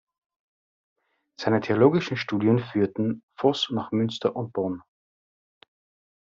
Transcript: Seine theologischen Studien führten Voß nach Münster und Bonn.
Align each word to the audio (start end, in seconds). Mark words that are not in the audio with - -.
Seine 1.39 1.61
theologischen 1.61 2.17
Studien 2.17 2.57
führten 2.57 3.21
Voß 3.37 3.69
nach 3.69 3.91
Münster 3.91 4.35
und 4.35 4.51
Bonn. 4.51 4.81